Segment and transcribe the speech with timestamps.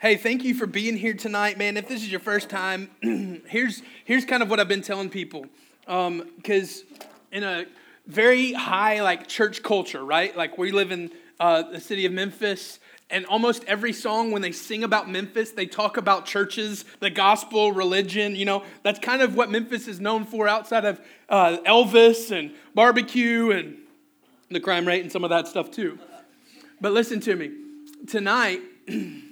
[0.00, 1.76] Hey, thank you for being here tonight, man.
[1.76, 2.88] If this is your first time,
[3.48, 5.46] here's here's kind of what I've been telling people,
[5.86, 7.66] because um, in a
[8.06, 10.36] very high like church culture, right?
[10.36, 12.78] Like we live in uh, the city of Memphis,
[13.10, 17.72] and almost every song when they sing about Memphis, they talk about churches, the gospel,
[17.72, 18.36] religion.
[18.36, 22.54] You know, that's kind of what Memphis is known for outside of uh, Elvis and
[22.72, 23.78] barbecue and
[24.48, 25.98] the crime rate and some of that stuff too.
[26.80, 27.50] But listen to me
[28.06, 28.60] tonight.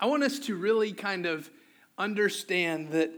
[0.00, 1.50] I want us to really kind of
[1.98, 3.10] understand that,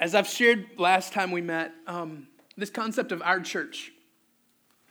[0.00, 3.92] as I've shared last time we met, um, this concept of our church,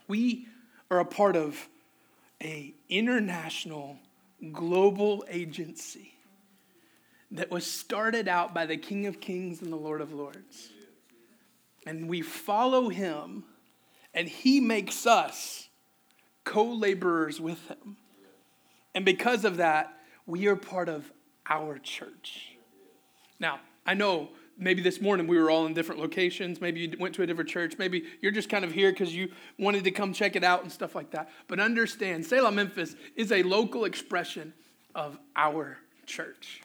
[0.07, 0.47] we
[0.89, 1.67] are a part of
[2.41, 3.99] a international
[4.53, 6.13] global agency
[7.31, 10.69] that was started out by the King of Kings and the Lord of Lords.
[11.85, 13.43] And we follow him,
[14.13, 15.67] and he makes us
[16.45, 17.97] co laborers with him.
[18.95, 19.98] And because of that,
[20.29, 21.11] we are part of
[21.49, 22.55] our church.
[23.39, 26.61] Now, I know maybe this morning we were all in different locations.
[26.61, 27.75] Maybe you went to a different church.
[27.79, 30.71] Maybe you're just kind of here because you wanted to come check it out and
[30.71, 31.31] stuff like that.
[31.47, 34.53] But understand, Selah Memphis is a local expression
[34.93, 36.61] of our church.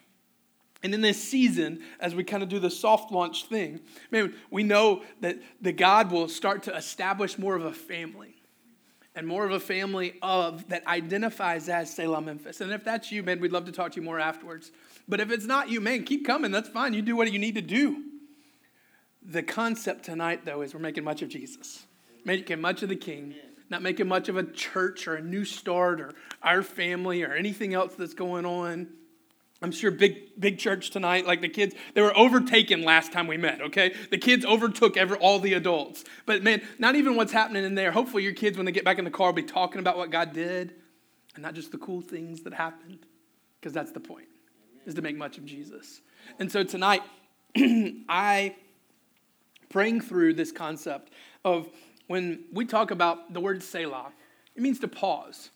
[0.82, 3.80] And in this season, as we kind of do the soft launch thing,
[4.10, 8.34] man, we know that the God will start to establish more of a family
[9.14, 12.60] and more of a family of that identifies as Selah Memphis.
[12.60, 14.72] And if that's you, man, we'd love to talk to you more afterwards.
[15.06, 16.50] But if it's not you, man, keep coming.
[16.50, 16.94] That's fine.
[16.94, 18.02] You do what you need to do.
[19.22, 21.86] The concept tonight, though, is we're making much of Jesus,
[22.24, 23.34] making much of the King,
[23.70, 27.72] not making much of a church or a new start or our family or anything
[27.72, 28.88] else that's going on.
[29.64, 33.38] I'm sure big big church tonight, like the kids, they were overtaken last time we
[33.38, 33.94] met, okay?
[34.10, 36.04] The kids overtook ever all the adults.
[36.26, 37.90] But man, not even what's happening in there.
[37.90, 40.10] Hopefully your kids, when they get back in the car, will be talking about what
[40.10, 40.74] God did
[41.34, 42.98] and not just the cool things that happened.
[43.58, 44.28] Because that's the point,
[44.84, 46.02] is to make much of Jesus.
[46.38, 47.00] And so tonight,
[47.56, 48.54] I
[49.70, 51.10] praying through this concept
[51.42, 51.70] of
[52.06, 54.12] when we talk about the word Selah,
[54.54, 55.48] it means to pause.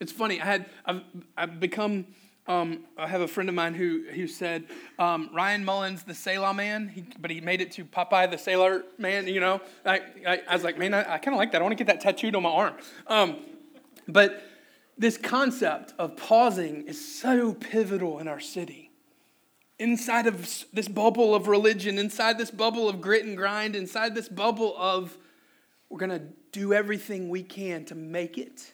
[0.00, 1.02] It's funny, I had I've,
[1.34, 2.08] I've become
[2.46, 4.64] um, I have a friend of mine who, who said,
[4.98, 8.84] um, Ryan Mullins, the Selah man, he, but he made it to Popeye the Sailor
[8.98, 9.62] man, you know.
[9.86, 11.62] I, I, I was like, man, I, I kind of like that.
[11.62, 12.74] I want to get that tattooed on my arm.
[13.06, 13.36] Um,
[14.06, 14.42] but
[14.98, 18.90] this concept of pausing is so pivotal in our city.
[19.78, 24.28] Inside of this bubble of religion, inside this bubble of grit and grind, inside this
[24.28, 25.16] bubble of
[25.88, 26.22] we're going to
[26.52, 28.72] do everything we can to make it,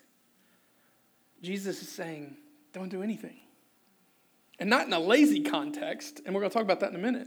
[1.41, 2.37] Jesus is saying,
[2.73, 3.37] don't do anything.
[4.61, 7.03] And not in a lazy context, and we're going to talk about that in a
[7.03, 7.27] minute.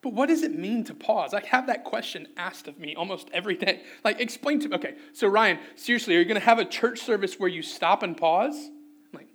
[0.00, 1.34] But what does it mean to pause?
[1.34, 3.82] I have that question asked of me almost every day.
[4.04, 4.76] Like, explain to me.
[4.76, 8.04] Okay, so Ryan, seriously, are you going to have a church service where you stop
[8.04, 8.54] and pause?
[8.56, 9.28] I'm like,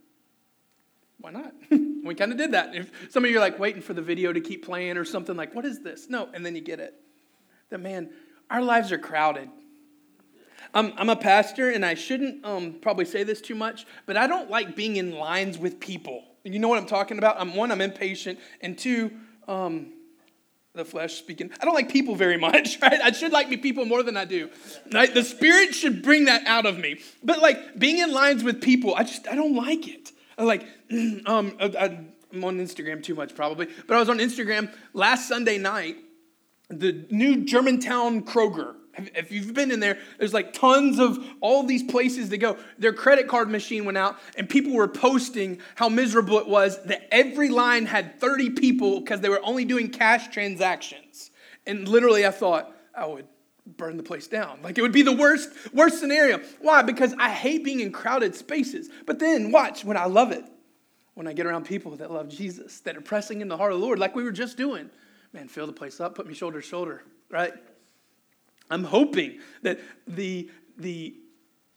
[1.20, 1.54] why not?
[1.70, 2.74] we kind of did that.
[2.74, 5.36] If some of you are like waiting for the video to keep playing or something
[5.36, 6.10] like, what is this?
[6.10, 6.96] No, and then you get it.
[7.70, 8.12] That man,
[8.50, 9.50] our lives are crowded.
[10.74, 14.28] I'm, I'm a pastor, and I shouldn't um, probably say this too much, but I
[14.28, 16.24] don't like being in lines with people.
[16.44, 17.40] You know what I'm talking about?
[17.40, 19.12] I'm one, I'm impatient, and two,
[19.48, 19.94] um,
[20.74, 21.52] the flesh speaking.
[21.62, 23.00] I don't like people very much, right?
[23.02, 24.50] I should like me people more than I do.
[24.92, 25.14] Right?
[25.14, 27.00] The spirit should bring that out of me.
[27.24, 30.12] But like being in lines with people, I just I don't like it.
[30.38, 30.66] I like
[31.26, 31.98] um I,
[32.34, 35.96] I'm on Instagram too much probably, but I was on Instagram last Sunday night.
[36.70, 41.84] The new Germantown Kroger if you've been in there, there's like tons of all these
[41.84, 42.58] places to go.
[42.78, 47.08] Their credit card machine went out, and people were posting how miserable it was that
[47.12, 51.32] every line had 30 people because they were only doing cash transactions.
[51.66, 53.28] And literally, I thought, I would
[53.66, 54.60] burn the place down.
[54.62, 56.40] Like it would be the worst, worst scenario.
[56.60, 56.82] Why?
[56.82, 58.90] Because I hate being in crowded spaces.
[59.06, 60.46] But then watch when I love it.
[61.16, 63.80] When I get around people that love Jesus, that are pressing in the heart of
[63.80, 64.90] the Lord, like we were just doing.
[65.32, 67.54] Man, fill the place up, put me shoulder to shoulder, right?
[68.70, 71.16] I'm hoping that the, the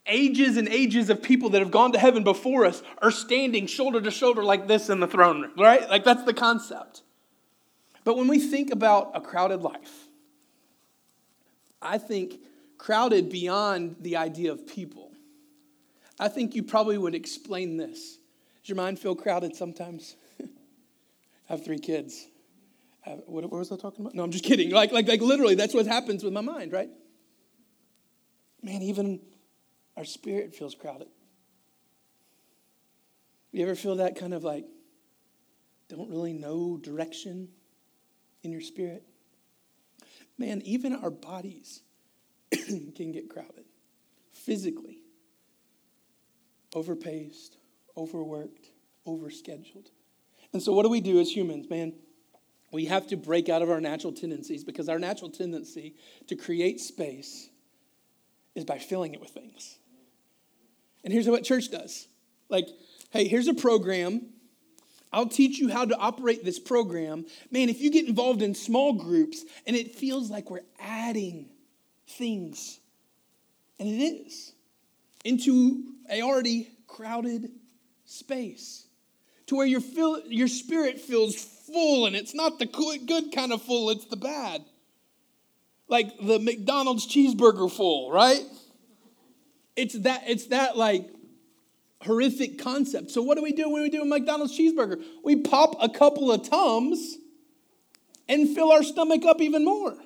[0.07, 4.01] ages and ages of people that have gone to heaven before us are standing shoulder
[4.01, 5.89] to shoulder like this in the throne room, right?
[5.89, 7.03] Like that's the concept.
[8.05, 10.09] But when we think about a crowded life,
[11.83, 12.41] I think
[12.79, 15.13] crowded beyond the idea of people.
[16.19, 18.19] I think you probably would explain this.
[18.63, 20.17] Does your mind feel crowded sometimes?
[20.41, 20.47] I
[21.49, 22.27] have three kids
[23.27, 24.15] what, what was I talking about?
[24.15, 24.71] No, I'm just kidding.
[24.71, 26.91] Like, like, like literally, that's what happens with my mind, right?
[28.63, 29.21] Man, even
[29.97, 31.09] our spirit feels crowded.
[33.53, 34.67] You ever feel that kind of like,
[35.89, 37.49] don't really know direction
[38.43, 39.05] in your spirit?
[40.37, 41.83] Man, even our bodies
[42.51, 43.65] can get crowded
[44.33, 44.99] physically,
[46.75, 47.57] overpaced,
[47.97, 48.71] overworked,
[49.07, 49.87] overscheduled.
[50.53, 51.95] And so, what do we do as humans, man?
[52.77, 55.95] We have to break out of our natural tendencies because our natural tendency
[56.27, 57.49] to create space
[58.55, 59.79] is by filling it with things.
[61.03, 62.07] And here's what church does
[62.51, 62.69] like,
[63.13, 64.27] hey, here's a program.
[65.11, 67.25] I'll teach you how to operate this program.
[67.51, 71.49] Man, if you get involved in small groups and it feels like we're adding
[72.07, 72.79] things,
[73.81, 74.53] and it is,
[75.25, 77.51] into a already crowded
[78.05, 78.87] space
[79.47, 83.63] to where your, feel, your spirit feels full and it's not the good kind of
[83.63, 84.65] full, it's the bad.
[85.89, 88.43] Like the McDonald's cheeseburger full, right?
[89.77, 91.09] It's that, it's that like
[92.03, 93.11] horrific concept.
[93.11, 95.03] So, what do we do when we do a McDonald's cheeseburger?
[95.23, 97.17] We pop a couple of Tums
[98.29, 99.97] and fill our stomach up even more.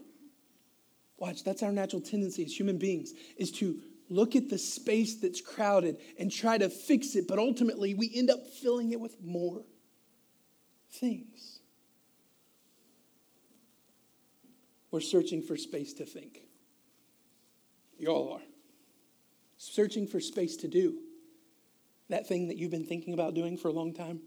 [1.18, 3.78] Watch, that's our natural tendency as human beings, is to
[4.08, 8.30] look at the space that's crowded and try to fix it, but ultimately we end
[8.30, 9.62] up filling it with more
[10.92, 11.60] things.
[14.90, 16.40] We're searching for space to think.
[17.98, 18.42] You all are.
[19.56, 20.98] Searching for space to do.
[22.08, 24.20] That thing that you've been thinking about doing for a long time.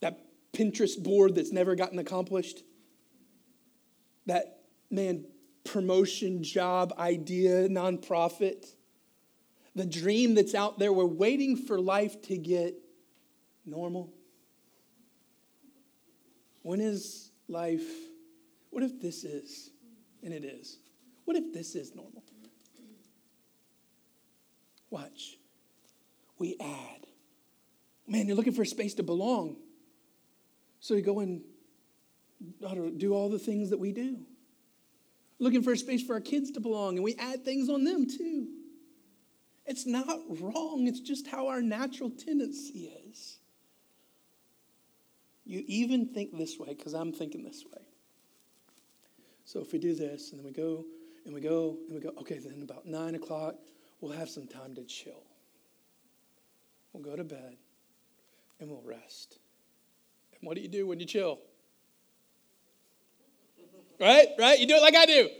[0.00, 0.20] That
[0.52, 2.62] Pinterest board that's never gotten accomplished.
[4.26, 5.24] That, man,
[5.64, 8.66] promotion, job, idea, nonprofit.
[9.74, 12.74] The dream that's out there, we're waiting for life to get
[13.66, 14.12] normal.
[16.68, 17.88] When is life?
[18.68, 19.70] What if this is?
[20.22, 20.76] And it is.
[21.24, 22.22] What if this is normal?
[24.90, 25.38] Watch.
[26.38, 27.06] We add.
[28.06, 29.56] Man, you're looking for a space to belong.
[30.80, 31.40] So you go and
[32.98, 34.18] do all the things that we do
[35.38, 38.06] looking for a space for our kids to belong, and we add things on them
[38.06, 38.48] too.
[39.64, 43.37] It's not wrong, it's just how our natural tendency is.
[45.48, 47.80] You even think this way, because I'm thinking this way.
[49.46, 50.84] So if we do this, and then we go,
[51.24, 53.54] and we go, and we go, okay, then about nine o'clock,
[54.02, 55.24] we'll have some time to chill.
[56.92, 57.56] We'll go to bed,
[58.60, 59.38] and we'll rest.
[60.38, 61.38] And what do you do when you chill?
[63.98, 64.28] Right?
[64.38, 64.58] Right?
[64.58, 65.30] You do it like I do.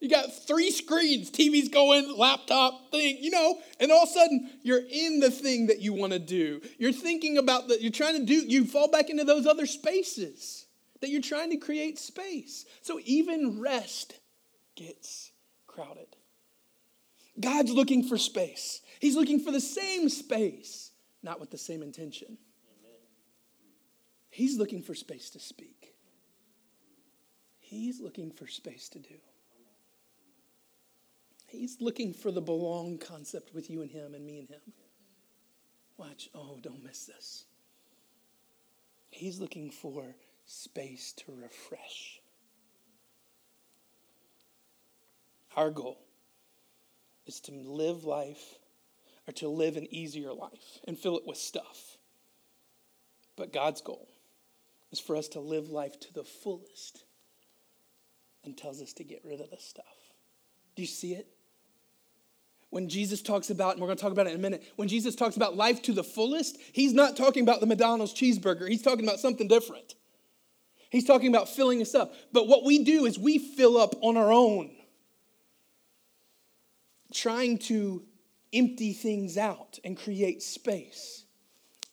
[0.00, 4.50] You got three screens, TV's going, laptop thing, you know, and all of a sudden
[4.62, 6.62] you're in the thing that you want to do.
[6.78, 10.64] You're thinking about that, you're trying to do, you fall back into those other spaces
[11.00, 12.64] that you're trying to create space.
[12.80, 14.18] So even rest
[14.74, 15.32] gets
[15.66, 16.16] crowded.
[17.38, 18.80] God's looking for space.
[19.00, 20.92] He's looking for the same space,
[21.22, 22.38] not with the same intention.
[24.30, 25.94] He's looking for space to speak.
[27.58, 29.16] He's looking for space to do.
[31.50, 34.60] He's looking for the belong concept with you and him and me and him.
[35.96, 37.44] Watch, oh, don't miss this.
[39.10, 40.14] He's looking for
[40.46, 42.20] space to refresh.
[45.56, 45.98] Our goal
[47.26, 48.58] is to live life
[49.26, 51.98] or to live an easier life and fill it with stuff.
[53.34, 54.08] But God's goal
[54.92, 57.02] is for us to live life to the fullest
[58.44, 59.84] and tells us to get rid of the stuff.
[60.76, 61.26] Do you see it?
[62.70, 64.88] When Jesus talks about, and we're going to talk about it in a minute, when
[64.88, 68.68] Jesus talks about life to the fullest, he's not talking about the McDonald's cheeseburger.
[68.68, 69.96] He's talking about something different.
[70.90, 72.14] He's talking about filling us up.
[72.32, 74.70] But what we do is we fill up on our own,
[77.12, 78.04] trying to
[78.52, 81.24] empty things out and create space.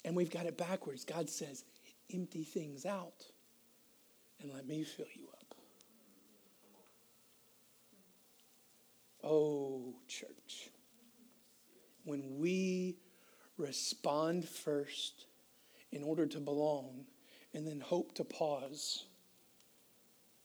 [0.06, 1.06] And we've got it backwards.
[1.06, 1.64] God says,
[2.14, 3.26] empty things out
[4.42, 5.56] and let me fill you up.
[9.24, 10.70] Oh, church,
[12.08, 12.96] when we
[13.58, 15.26] respond first
[15.92, 17.06] in order to belong
[17.54, 19.06] and then hope to pause,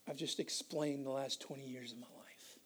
[0.08, 2.58] I've just explained the last 20 years of my life.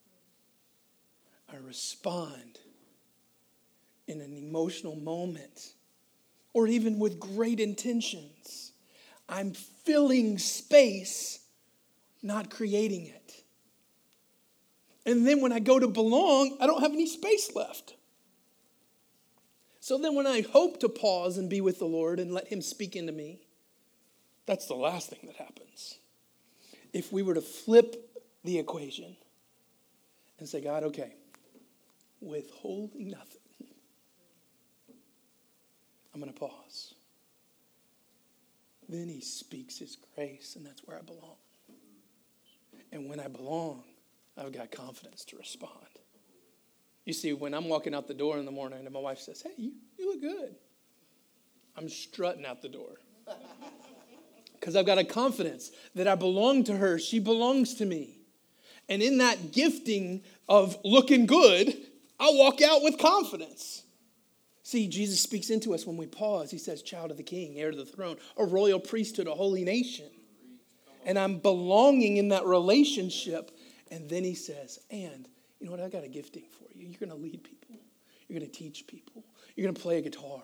[1.53, 2.59] I respond
[4.09, 5.75] in an emotional moment
[6.55, 8.73] or even with great intentions.
[9.29, 11.41] I'm filling space,
[12.23, 13.43] not creating it.
[15.05, 17.96] And then when I go to belong, I don't have any space left.
[19.87, 22.61] So then when I hope to pause and be with the Lord and let Him
[22.61, 23.47] speak into me,
[24.45, 25.99] that's the last thing that happens.
[26.93, 27.95] If we were to flip
[28.43, 29.17] the equation
[30.41, 31.15] and say, God, okay,
[32.21, 33.69] withholding nothing,
[36.13, 36.95] I'm going to pause.
[38.89, 41.37] Then He speaks His grace, and that's where I belong.
[42.91, 43.85] And when I belong,
[44.37, 45.96] I've got confidence to respond.
[47.07, 49.41] You see, when I'm walking out the door in the morning and my wife says,
[49.41, 50.55] Hey, you, you look good,
[51.77, 52.97] I'm strutting out the door.
[54.59, 58.19] Because I've got a confidence that I belong to her, she belongs to me.
[58.89, 61.77] And in that gifting of looking good,
[62.19, 63.85] I walk out with confidence.
[64.65, 66.51] See, Jesus speaks into us when we pause.
[66.51, 69.63] He says, Child of the King, heir to the throne, a royal priesthood, a holy
[69.63, 70.11] nation.
[71.05, 73.57] And I'm belonging in that relationship.
[73.93, 75.29] And then he says, And
[75.67, 75.85] you know what?
[75.85, 76.87] I got a gifting for you.
[76.87, 77.81] You're going to lead people,
[78.29, 79.25] you're going to teach people,
[79.57, 80.43] you're going to play a guitar.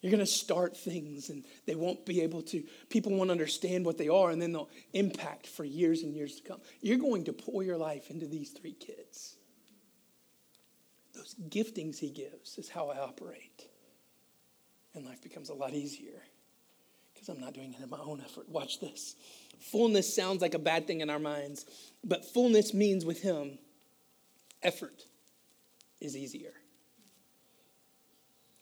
[0.00, 3.96] You're going to start things and they won't be able to, people won't understand what
[3.96, 6.60] they are and then they'll impact for years and years to come.
[6.82, 9.36] You're going to pour your life into these three kids.
[11.14, 13.66] Those giftings he gives is how I operate.
[14.94, 16.22] And life becomes a lot easier
[17.14, 18.46] because I'm not doing it in my own effort.
[18.48, 19.16] Watch this.
[19.72, 21.64] Fullness sounds like a bad thing in our minds,
[22.02, 23.58] but fullness means with him,
[24.64, 25.04] effort
[26.00, 26.52] is easier.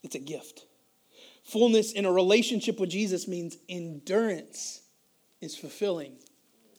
[0.03, 0.65] It's a gift.
[1.43, 4.81] Fullness in a relationship with Jesus means endurance
[5.41, 6.17] is fulfilling.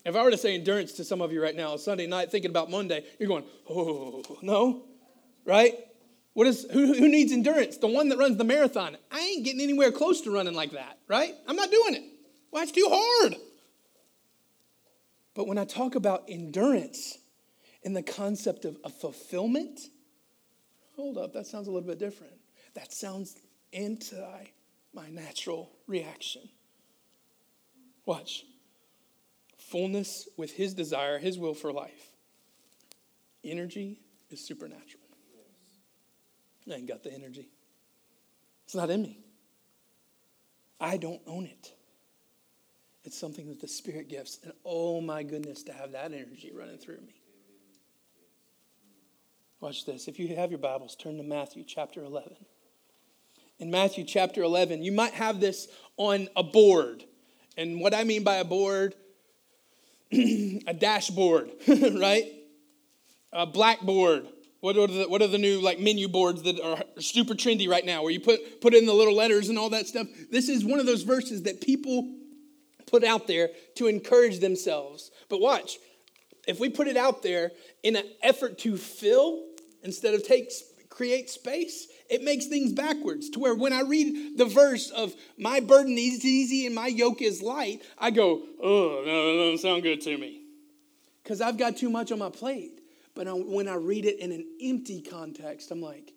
[0.04, 2.50] If I were to say endurance to some of you right now, Sunday night, thinking
[2.50, 4.84] about Monday, you're going, oh, no,
[5.44, 5.74] right?
[6.34, 7.78] What is, who, who needs endurance?
[7.78, 8.96] The one that runs the marathon.
[9.10, 11.34] I ain't getting anywhere close to running like that, right?
[11.46, 12.02] I'm not doing it.
[12.50, 13.36] Well, it's too hard.
[15.34, 17.18] But when I talk about endurance
[17.84, 19.78] in the concept of, of fulfillment,
[20.96, 22.32] hold up, that sounds a little bit different.
[22.74, 23.36] That sounds
[23.72, 24.46] anti
[24.92, 26.48] my natural reaction.
[28.06, 28.44] Watch.
[29.58, 32.10] Fullness with his desire, his will for life.
[33.42, 34.00] Energy
[34.30, 35.02] is supernatural.
[36.70, 37.48] I ain't got the energy.
[38.64, 39.18] It's not in me.
[40.80, 41.72] I don't own it.
[43.04, 44.38] It's something that the Spirit gives.
[44.42, 47.23] And oh my goodness, to have that energy running through me.
[49.64, 50.08] Watch this.
[50.08, 52.36] If you have your Bibles, turn to Matthew chapter 11
[53.60, 54.82] in Matthew chapter 11.
[54.82, 57.02] You might have this on a board.
[57.56, 58.94] And what I mean by a board,
[60.12, 62.30] a dashboard, right?
[63.32, 64.26] A blackboard.
[64.60, 67.86] What are, the, what are the new like menu boards that are super trendy right
[67.86, 70.08] now where you put, put in the little letters and all that stuff?
[70.30, 72.14] This is one of those verses that people
[72.86, 75.10] put out there to encourage themselves.
[75.30, 75.78] But watch,
[76.46, 77.52] if we put it out there
[77.82, 79.53] in an effort to fill
[79.84, 80.50] instead of take
[80.94, 85.58] create space, it makes things backwards to where when I read the verse of my
[85.58, 89.82] burden is easy and my yoke is light, I go, oh, no, that doesn't sound
[89.82, 90.42] good to me.
[91.22, 92.80] Because I've got too much on my plate.
[93.14, 96.12] But when I read it in an empty context, I'm like,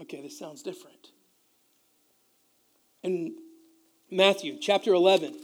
[0.00, 1.10] okay, this sounds different.
[3.02, 3.36] In
[4.10, 5.34] Matthew chapter 11,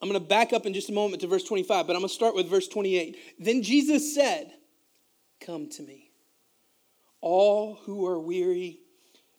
[0.00, 2.08] I'm going to back up in just a moment to verse 25, but I'm going
[2.08, 3.16] to start with verse 28.
[3.38, 4.52] Then Jesus said,
[5.44, 6.10] Come to me
[7.24, 8.80] all who are weary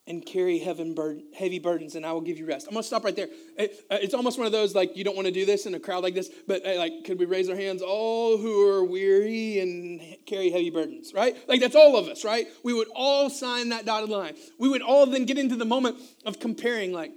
[0.07, 2.67] and carry heavy burdens, and I will give you rest.
[2.67, 3.27] I'm gonna stop right there.
[3.59, 5.79] Uh, it's almost one of those like you don't want to do this in a
[5.79, 7.81] crowd like this, but like, could we raise our hands?
[7.81, 11.35] All who are weary and carry heavy burdens, right?
[11.47, 12.47] Like that's all of us, right?
[12.63, 14.35] We would all sign that dotted line.
[14.59, 17.11] We would all then get into the moment of comparing, like,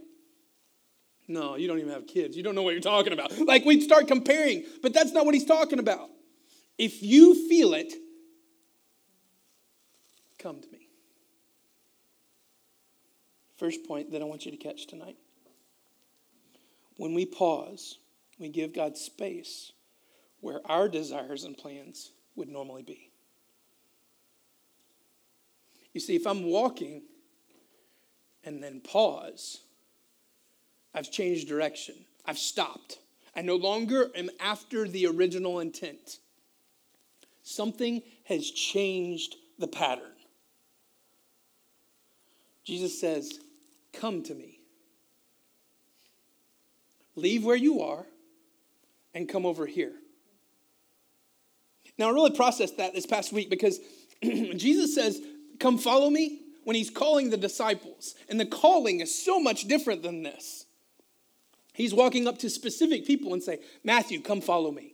[1.27, 2.37] no, you don't even have kids.
[2.37, 3.39] You don't know what you're talking about.
[3.39, 6.09] Like we'd start comparing, but that's not what he's talking about.
[6.79, 7.93] If you feel it,
[10.39, 10.89] Come to me.
[13.57, 15.17] First point that I want you to catch tonight.
[16.97, 17.99] When we pause,
[18.39, 19.73] we give God space
[20.41, 23.11] where our desires and plans would normally be.
[25.93, 27.03] You see, if I'm walking
[28.45, 29.63] and then pause,
[30.95, 31.95] I've changed direction.
[32.25, 32.99] I've stopped.
[33.35, 36.19] I no longer am after the original intent.
[37.43, 40.13] Something has changed the pattern.
[42.69, 43.41] Jesus says,
[43.95, 44.61] Come to me.
[47.17, 48.05] Leave where you are
[49.15, 49.95] and come over here.
[51.97, 53.81] Now, I really processed that this past week because
[54.23, 55.19] Jesus says,
[55.59, 58.15] Come follow me when he's calling the disciples.
[58.29, 60.67] And the calling is so much different than this.
[61.73, 64.93] He's walking up to specific people and say, Matthew, come follow me.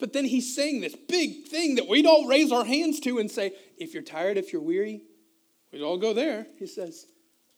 [0.00, 3.30] But then he's saying this big thing that we'd all raise our hands to and
[3.30, 5.02] say, if you're tired, if you're weary,
[5.76, 6.46] we all go there.
[6.58, 7.06] He says,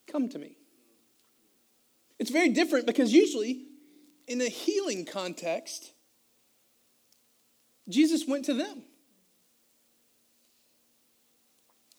[0.07, 0.57] Come to me.
[2.19, 3.67] It's very different because usually
[4.27, 5.93] in a healing context,
[7.89, 8.83] Jesus went to them.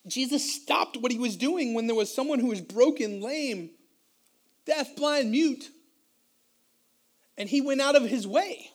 [0.06, 3.70] Jesus stopped what he was doing when there was someone who was broken, lame,
[4.66, 5.70] deaf, blind, mute,
[7.38, 8.70] and he went out of his way.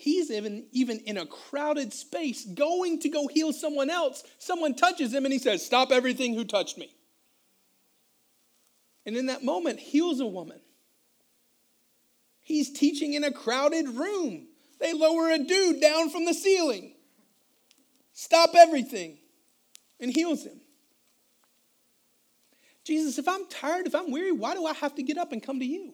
[0.00, 4.24] He's even, even in a crowded space going to go heal someone else.
[4.38, 6.94] Someone touches him and he says, Stop everything who touched me.
[9.04, 10.58] and in that moment heals a woman.
[12.40, 14.46] He's teaching in a crowded room.
[14.80, 16.94] They lower a dude down from the ceiling,
[18.14, 19.18] stop everything,
[20.00, 20.62] and heals him.
[22.84, 25.42] Jesus, if I'm tired, if I'm weary, why do I have to get up and
[25.42, 25.92] come to you?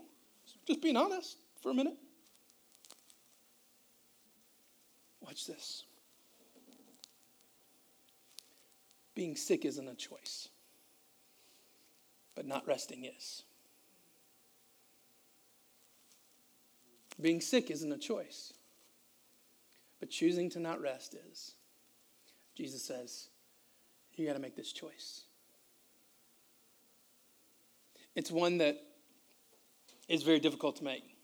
[0.64, 1.96] Just being honest for a minute.
[5.26, 5.82] Watch this.
[9.14, 10.48] Being sick isn't a choice,
[12.34, 13.42] but not resting is.
[17.20, 18.52] Being sick isn't a choice,
[19.98, 21.54] but choosing to not rest is.
[22.54, 23.28] Jesus says,
[24.14, 25.22] You got to make this choice.
[28.14, 28.78] It's one that
[30.08, 31.15] is very difficult to make.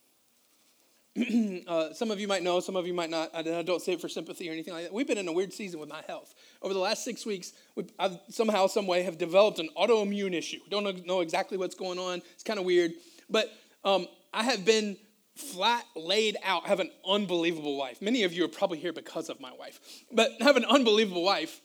[1.69, 3.31] uh, some of you might know, some of you might not.
[3.35, 4.93] I don't say it for sympathy or anything like that.
[4.93, 6.35] We've been in a weird season with my health.
[6.63, 7.53] Over the last six weeks,
[7.99, 10.61] I've somehow, some way, have developed an autoimmune issue.
[10.71, 12.23] Don't know exactly what's going on.
[12.33, 12.93] It's kind of weird,
[13.29, 13.53] but
[13.85, 14.97] um, I have been
[15.37, 16.65] flat laid out.
[16.65, 18.01] I have an unbelievable wife.
[18.01, 21.25] Many of you are probably here because of my wife, but I have an unbelievable
[21.25, 21.61] wife,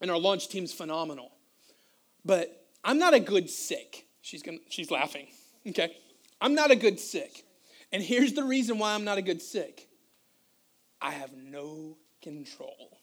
[0.00, 1.30] and our launch team's phenomenal.
[2.24, 4.06] But I'm not a good sick.
[4.20, 4.58] She's gonna.
[4.68, 5.28] She's laughing.
[5.68, 5.96] Okay,
[6.40, 7.43] I'm not a good sick.
[7.94, 9.88] And here's the reason why I'm not a good sick
[11.00, 12.98] I have no control.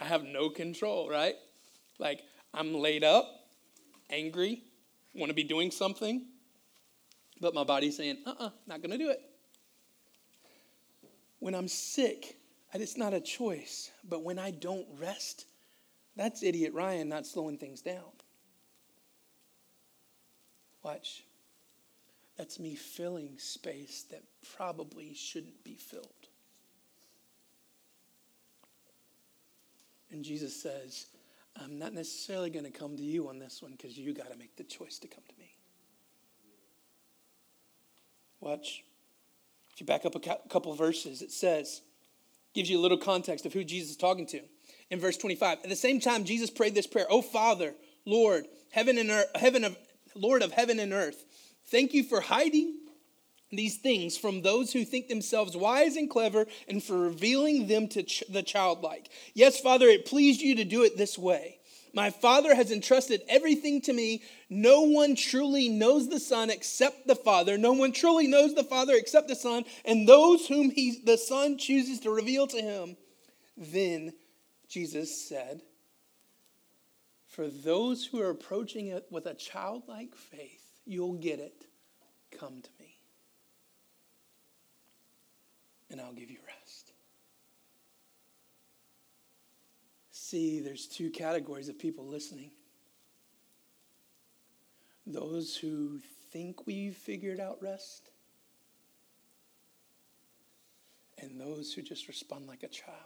[0.00, 1.34] I have no control, right?
[1.98, 2.22] Like,
[2.54, 3.26] I'm laid up,
[4.08, 4.62] angry,
[5.14, 6.24] want to be doing something,
[7.42, 9.20] but my body's saying, uh uh-uh, uh, not going to do it.
[11.38, 12.38] When I'm sick,
[12.72, 15.44] it's not a choice, but when I don't rest,
[16.16, 18.12] that's idiot Ryan not slowing things down.
[20.82, 21.24] Watch.
[22.38, 24.22] That's me filling space that
[24.56, 26.06] probably shouldn't be filled.
[30.10, 31.06] And Jesus says,
[31.60, 34.38] I'm not necessarily going to come to you on this one because you got to
[34.38, 35.50] make the choice to come to me.
[38.40, 38.84] Watch.
[39.72, 41.82] If you back up a couple verses, it says,
[42.54, 44.40] gives you a little context of who Jesus is talking to.
[44.90, 47.74] In verse 25, at the same time, Jesus prayed this prayer, O Father,
[48.06, 49.76] Lord, heaven and earth, heaven of
[50.14, 51.24] Lord of heaven and earth,
[51.70, 52.74] Thank you for hiding
[53.50, 58.02] these things from those who think themselves wise and clever and for revealing them to
[58.02, 59.08] ch- the childlike.
[59.34, 61.58] Yes, Father, it pleased you to do it this way.
[61.94, 64.22] My Father has entrusted everything to me.
[64.50, 67.56] No one truly knows the Son except the Father.
[67.56, 71.56] No one truly knows the Father except the Son, and those whom he, the Son
[71.56, 72.96] chooses to reveal to him.
[73.56, 74.12] Then
[74.68, 75.62] Jesus said,
[77.26, 80.57] For those who are approaching it with a childlike faith,
[80.88, 81.66] You'll get it.
[82.40, 82.96] Come to me.
[85.90, 86.92] And I'll give you rest.
[90.10, 92.50] See, there's two categories of people listening
[95.06, 96.00] those who
[96.32, 98.10] think we've figured out rest,
[101.18, 102.96] and those who just respond like a child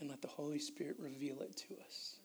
[0.00, 2.16] and let the Holy Spirit reveal it to us.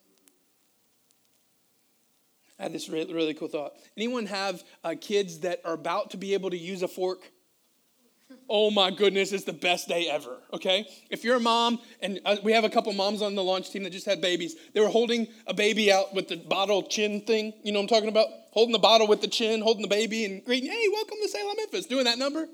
[2.59, 3.73] I had this really, really cool thought.
[3.95, 7.31] Anyone have uh, kids that are about to be able to use a fork?
[8.49, 10.87] Oh my goodness, it's the best day ever, okay?
[11.09, 13.83] If you're a mom, and uh, we have a couple moms on the launch team
[13.83, 17.53] that just had babies, they were holding a baby out with the bottle chin thing.
[17.63, 18.27] You know what I'm talking about?
[18.51, 21.53] Holding the bottle with the chin, holding the baby, and greeting, hey, welcome to Selah
[21.57, 22.47] Memphis, doing that number.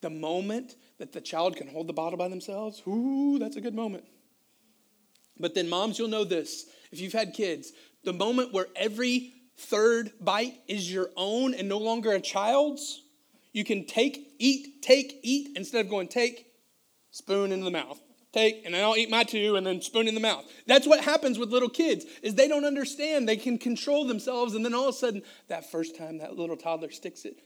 [0.00, 3.74] The moment that the child can hold the bottle by themselves, ooh, that's a good
[3.74, 4.04] moment.
[5.38, 6.66] But then, moms, you'll know this.
[6.92, 7.72] If you've had kids,
[8.04, 13.02] the moment where every third bite is your own and no longer a child's,
[13.52, 16.46] you can take, eat, take, eat, instead of going take,
[17.10, 18.00] spoon into the mouth.
[18.32, 20.44] Take, and then I'll eat my two, and then spoon in the mouth.
[20.66, 23.28] That's what happens with little kids, is they don't understand.
[23.28, 26.56] They can control themselves, and then all of a sudden, that first time that little
[26.56, 27.36] toddler sticks it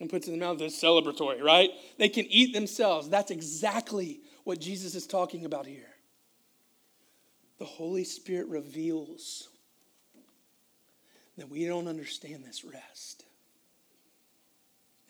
[0.00, 1.70] and puts it in the mouth, it's celebratory, right?
[1.98, 3.08] They can eat themselves.
[3.08, 5.88] That's exactly what Jesus is talking about here.
[7.58, 9.48] The Holy Spirit reveals
[11.42, 13.24] that we don't understand this rest.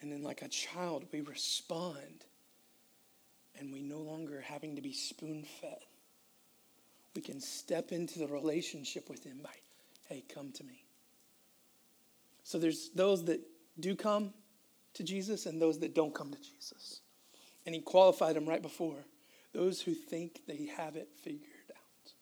[0.01, 2.25] And then, like a child, we respond,
[3.59, 5.77] and we no longer having to be spoon fed.
[7.15, 9.51] We can step into the relationship with Him by,
[10.09, 10.83] hey, come to me.
[12.43, 13.39] So there's those that
[13.79, 14.33] do come
[14.95, 17.01] to Jesus and those that don't come to Jesus.
[17.67, 19.05] And He qualified them right before
[19.53, 22.13] those who think they have it figured out.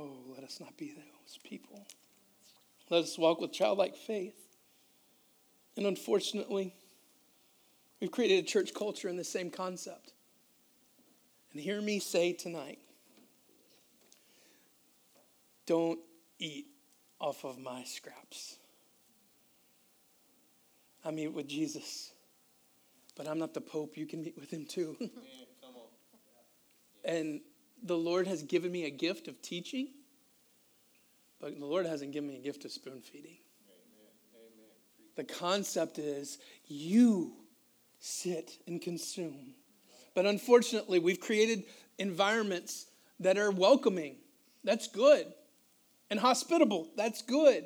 [0.00, 1.86] Oh, let us not be those people.
[2.90, 4.36] Let us walk with childlike faith.
[5.76, 6.74] And unfortunately,
[8.00, 10.12] we've created a church culture in the same concept.
[11.52, 12.78] And hear me say tonight
[15.66, 15.98] don't
[16.38, 16.66] eat
[17.20, 18.56] off of my scraps.
[21.04, 22.12] I meet with Jesus,
[23.16, 23.96] but I'm not the Pope.
[23.96, 24.96] You can meet with him too.
[27.04, 27.40] and
[27.82, 29.88] the Lord has given me a gift of teaching,
[31.40, 33.36] but the Lord hasn't given me a gift of spoon feeding.
[35.16, 37.32] The concept is you
[37.98, 39.54] sit and consume.
[40.14, 41.64] But unfortunately, we've created
[41.98, 42.86] environments
[43.20, 44.16] that are welcoming.
[44.62, 45.32] That's good.
[46.10, 46.88] And hospitable.
[46.96, 47.64] That's good.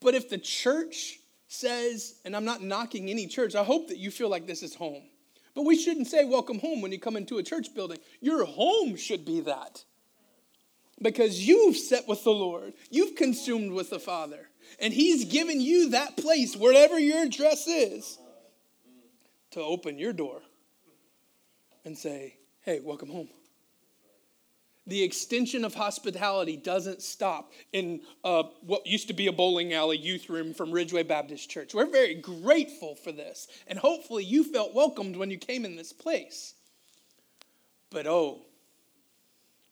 [0.00, 1.18] But if the church
[1.48, 4.74] says, and I'm not knocking any church, I hope that you feel like this is
[4.74, 5.02] home.
[5.54, 7.98] But we shouldn't say welcome home when you come into a church building.
[8.20, 9.84] Your home should be that.
[11.00, 14.48] Because you've sat with the Lord, you've consumed with the Father,
[14.80, 18.18] and He's given you that place, wherever your address is,
[19.52, 20.40] to open your door
[21.84, 23.28] and say, Hey, welcome home
[24.88, 29.98] the extension of hospitality doesn't stop in uh, what used to be a bowling alley
[29.98, 31.74] youth room from Ridgeway Baptist Church.
[31.74, 35.92] We're very grateful for this, and hopefully you felt welcomed when you came in this
[35.92, 36.54] place.
[37.90, 38.46] But oh,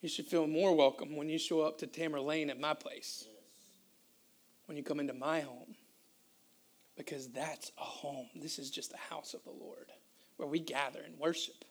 [0.01, 3.27] you should feel more welcome when you show up to Tamer Lane at my place,
[4.67, 5.75] when you come into my home,
[6.97, 8.27] because that's a home.
[8.35, 9.87] This is just a house of the Lord
[10.37, 11.65] where we gather and worship.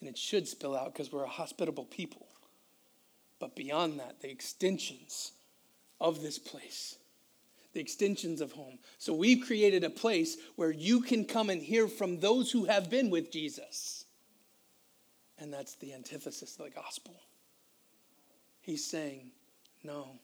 [0.00, 2.26] And it should spill out because we're a hospitable people.
[3.38, 5.32] But beyond that, the extensions
[6.00, 6.96] of this place,
[7.72, 8.78] the extensions of home.
[8.98, 12.90] So we've created a place where you can come and hear from those who have
[12.90, 13.99] been with Jesus.
[15.40, 17.14] And that's the antithesis of the gospel.
[18.60, 19.32] He's saying,
[19.82, 20.18] No,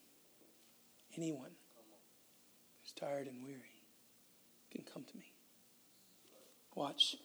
[1.16, 1.52] anyone
[2.82, 3.82] who's tired and weary
[4.70, 5.32] can come to me.
[6.74, 7.16] Watch.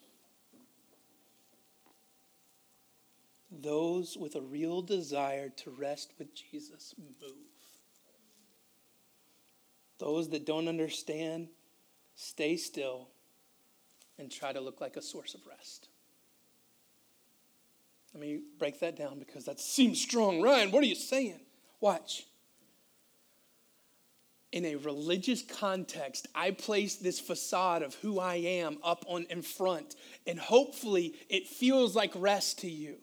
[3.51, 7.35] those with a real desire to rest with Jesus move.
[9.99, 11.49] Those that don't understand,
[12.15, 13.09] stay still
[14.17, 15.89] and try to look like a source of rest.
[18.13, 20.41] Let me break that down because that seems strong.
[20.41, 21.39] Ryan, what are you saying?
[21.79, 22.25] Watch.
[24.51, 29.41] In a religious context, I place this facade of who I am up on in
[29.41, 29.95] front,
[30.27, 32.97] and hopefully it feels like rest to you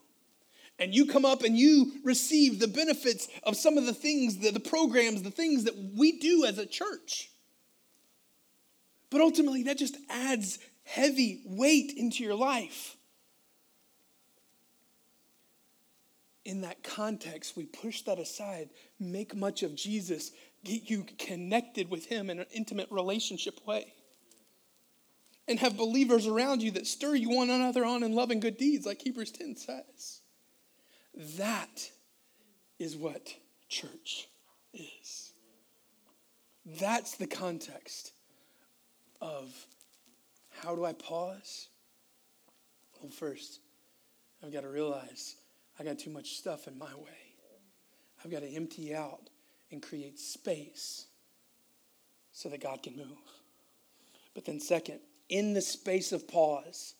[0.79, 4.51] and you come up and you receive the benefits of some of the things, the,
[4.51, 7.29] the programs, the things that we do as a church.
[9.09, 12.95] But ultimately, that just adds heavy weight into your life.
[16.49, 20.31] In that context, we push that aside, make much of Jesus,
[20.63, 23.93] get you connected with Him in an intimate relationship way.
[25.47, 28.57] And have believers around you that stir you one another on in love and good
[28.57, 30.21] deeds, like Hebrews 10 says.
[31.37, 31.91] That
[32.79, 33.31] is what
[33.67, 34.27] church
[34.73, 35.33] is.
[36.65, 38.11] That's the context
[39.21, 39.53] of
[40.63, 41.67] how do I pause?
[42.99, 43.59] Well, first,
[44.43, 45.35] I've got to realize
[45.79, 47.33] I got too much stuff in my way.
[48.23, 49.29] I've got to empty out
[49.71, 51.05] and create space
[52.31, 53.07] so that God can move.
[54.33, 56.95] But then, second, in the space of pause,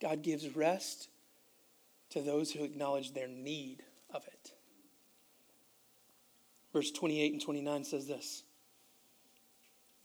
[0.00, 1.08] God gives rest
[2.10, 4.52] to those who acknowledge their need of it.
[6.72, 8.42] Verse 28 and 29 says this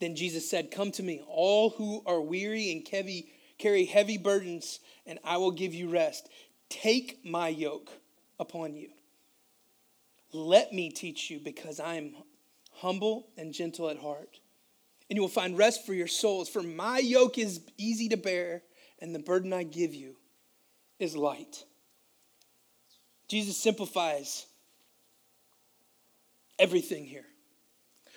[0.00, 4.80] Then Jesus said, Come to me, all who are weary and heavy, carry heavy burdens,
[5.06, 6.28] and I will give you rest.
[6.68, 7.90] Take my yoke
[8.38, 8.90] upon you.
[10.32, 12.14] Let me teach you, because I am
[12.74, 14.40] humble and gentle at heart.
[15.08, 16.48] And you will find rest for your souls.
[16.48, 18.62] For my yoke is easy to bear,
[19.00, 20.16] and the burden I give you
[20.98, 21.64] is light.
[23.28, 24.46] Jesus simplifies
[26.58, 27.24] everything here.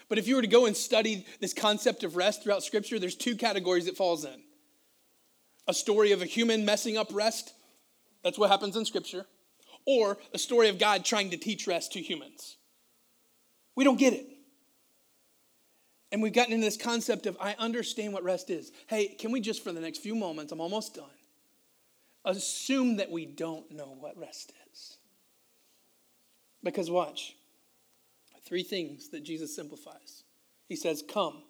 [0.10, 3.16] But if you were to go and study this concept of rest throughout Scripture, there's
[3.16, 4.42] two categories it falls in
[5.68, 7.54] a story of a human messing up rest,
[8.24, 9.26] that's what happens in Scripture,
[9.86, 12.58] or a story of God trying to teach rest to humans.
[13.76, 14.28] We don't get it.
[16.12, 18.72] And we've gotten into this concept of I understand what rest is.
[18.88, 21.06] Hey, can we just for the next few moments, I'm almost done,
[22.26, 24.98] assume that we don't know what rest is?
[26.64, 27.36] Because watch,
[28.46, 30.24] three things that Jesus simplifies.
[30.68, 31.44] He says, Come.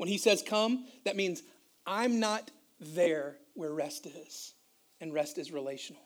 [0.00, 1.42] When he says come, that means
[1.86, 4.54] I'm not there where rest is,
[5.00, 6.02] and rest is relational.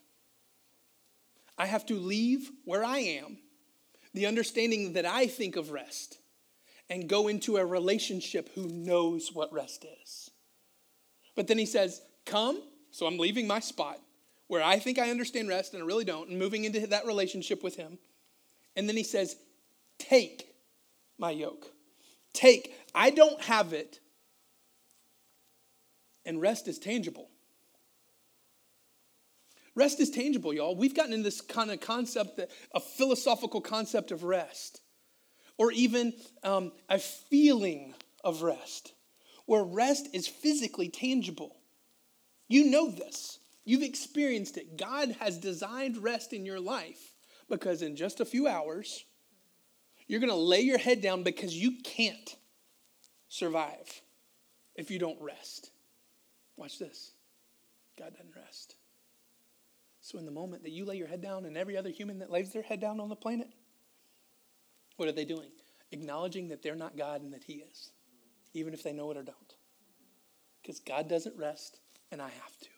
[1.56, 3.38] I have to leave where I am,
[4.12, 6.18] the understanding that I think of rest,
[6.90, 10.30] and go into a relationship who knows what rest is.
[11.34, 13.98] But then he says, Come, so I'm leaving my spot
[14.46, 17.62] where I think I understand rest and I really don't, and moving into that relationship
[17.62, 17.98] with him.
[18.76, 19.36] And then he says,
[19.98, 20.54] Take
[21.18, 21.66] my yoke.
[22.32, 22.74] Take.
[22.94, 24.00] I don't have it.
[26.26, 27.28] And rest is tangible.
[29.74, 30.76] Rest is tangible, y'all.
[30.76, 32.40] We've gotten in this kind of concept,
[32.74, 34.80] a philosophical concept of rest,
[35.58, 38.92] or even um, a feeling of rest,
[39.46, 41.56] where rest is physically tangible.
[42.48, 43.38] You know this.
[43.64, 44.76] You've experienced it.
[44.76, 47.14] God has designed rest in your life
[47.48, 49.04] because in just a few hours,
[50.06, 52.36] you're going to lay your head down because you can't
[53.28, 54.02] survive
[54.76, 55.70] if you don't rest.
[56.56, 57.12] Watch this
[57.98, 58.73] God doesn't rest.
[60.04, 62.30] So, in the moment that you lay your head down, and every other human that
[62.30, 63.48] lays their head down on the planet,
[64.96, 65.48] what are they doing?
[65.92, 67.90] Acknowledging that they're not God and that He is,
[68.52, 69.54] even if they know it or don't.
[70.60, 71.78] Because God doesn't rest,
[72.12, 72.68] and I have to.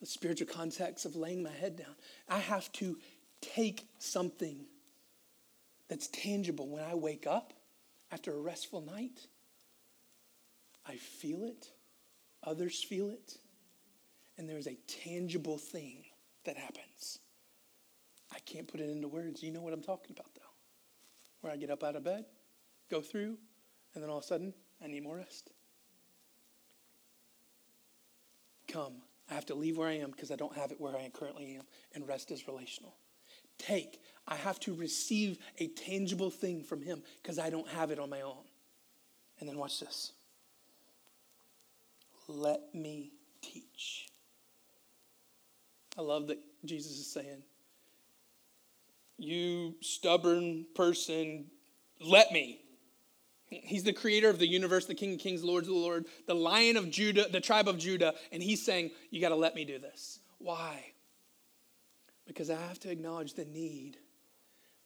[0.00, 1.94] The spiritual context of laying my head down,
[2.30, 2.96] I have to
[3.42, 4.64] take something
[5.90, 7.52] that's tangible when I wake up
[8.10, 9.26] after a restful night.
[10.88, 11.68] I feel it,
[12.42, 13.36] others feel it,
[14.36, 16.04] and there's a tangible thing
[16.44, 17.20] that happens.
[18.32, 19.42] I can't put it into words.
[19.42, 20.40] You know what I'm talking about, though.
[21.40, 22.24] Where I get up out of bed,
[22.90, 23.36] go through,
[23.94, 25.50] and then all of a sudden, I need more rest.
[28.68, 28.94] Come.
[29.30, 31.54] I have to leave where I am because I don't have it where I currently
[31.56, 31.62] am,
[31.94, 32.94] and rest is relational.
[33.56, 34.00] Take.
[34.26, 38.10] I have to receive a tangible thing from Him because I don't have it on
[38.10, 38.44] my own.
[39.38, 40.12] And then watch this.
[42.28, 44.08] Let me teach.
[45.96, 47.42] I love that Jesus is saying,
[49.18, 51.46] You stubborn person,
[52.00, 52.60] let me.
[53.46, 56.34] He's the creator of the universe, the King of Kings, Lords of the Lord, the
[56.34, 59.64] Lion of Judah, the tribe of Judah, and he's saying, You got to let me
[59.64, 60.18] do this.
[60.38, 60.92] Why?
[62.26, 63.98] Because I have to acknowledge the need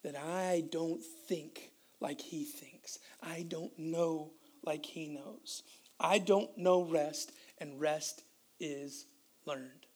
[0.02, 2.98] that I don't think like he thinks.
[3.22, 4.32] I don't know
[4.64, 5.62] like he knows.
[6.00, 8.22] I don't know rest, and rest
[8.60, 9.06] is
[9.46, 9.86] learned.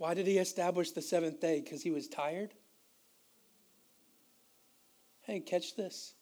[0.00, 1.60] Why did he establish the seventh day?
[1.60, 2.54] Because he was tired?
[5.20, 6.14] Hey, catch this.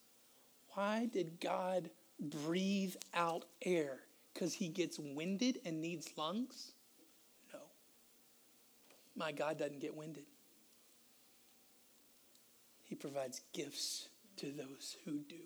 [0.71, 1.89] Why did God
[2.19, 4.01] breathe out air?
[4.35, 6.73] Because he gets winded and needs lungs?
[7.53, 7.61] No.
[9.15, 10.25] My God doesn't get winded.
[12.83, 15.37] He provides gifts to those who do.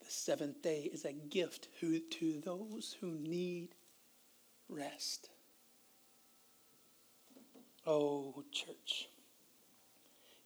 [0.00, 3.76] The seventh day is a gift who, to those who need
[4.68, 5.30] rest.
[7.86, 9.08] Oh, church.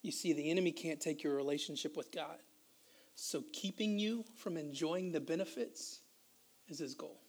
[0.02, 2.38] You see, the enemy can't take your relationship with God.
[3.14, 6.00] So, keeping you from enjoying the benefits
[6.68, 7.20] is his goal.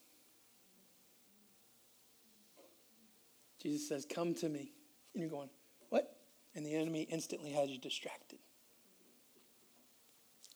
[3.61, 4.71] Jesus says, Come to me.
[5.13, 5.49] And you're going,
[5.89, 6.15] What?
[6.55, 8.39] And the enemy instantly has you distracted.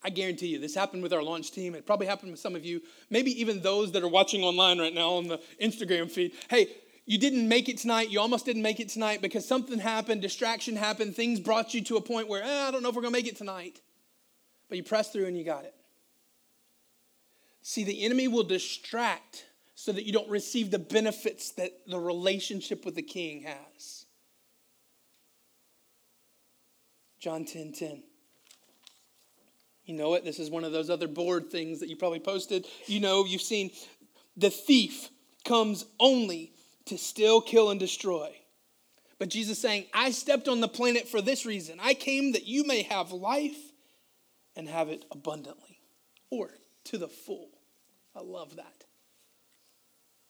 [0.04, 1.76] I guarantee you, this happened with our launch team.
[1.76, 4.94] It probably happened with some of you, maybe even those that are watching online right
[4.94, 6.32] now on the Instagram feed.
[6.50, 6.68] Hey,
[7.10, 8.12] you didn't make it tonight.
[8.12, 11.96] You almost didn't make it tonight because something happened, distraction happened, things brought you to
[11.96, 13.82] a point where, eh, I don't know if we're going to make it tonight.
[14.70, 15.74] But you pressed through and you got it.
[17.64, 22.86] See, the enemy will distract so that you don't receive the benefits that the relationship
[22.86, 24.06] with the king has.
[27.20, 28.04] John 10 10.
[29.86, 30.24] You know it.
[30.24, 32.68] This is one of those other board things that you probably posted.
[32.86, 33.72] You know, you've seen
[34.38, 35.10] the thief
[35.44, 36.54] comes only
[36.90, 38.36] to still kill, and destroy.
[39.18, 41.80] But Jesus saying, I stepped on the planet for this reason.
[41.82, 43.58] I came that you may have life
[44.56, 45.82] and have it abundantly
[46.30, 46.50] or
[46.86, 47.50] to the full.
[48.16, 48.86] I love that.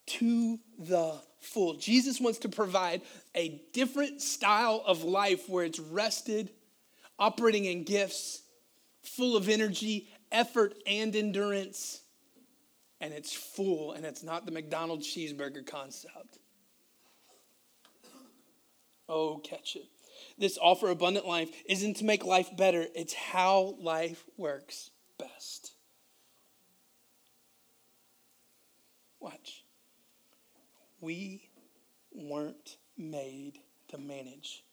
[0.07, 1.75] To the full.
[1.75, 3.01] Jesus wants to provide
[3.35, 6.49] a different style of life where it's rested,
[7.19, 8.41] operating in gifts,
[9.03, 12.01] full of energy, effort, and endurance.
[13.01, 16.38] And it's full, and it's not the McDonald's cheeseburger concept.
[19.09, 19.87] Oh, catch it.
[20.37, 25.73] This offer abundant life isn't to make life better, it's how life works best.
[29.19, 29.65] Watch.
[31.01, 31.49] We
[32.13, 34.63] weren't made to manage